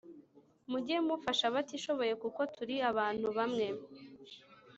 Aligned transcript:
Mujye 0.71 0.97
mufasha 1.07 1.43
abatishobobe 1.49 2.13
kuko 2.23 2.41
turi 2.55 2.75
abantu 2.91 3.27
bamwe 3.37 3.65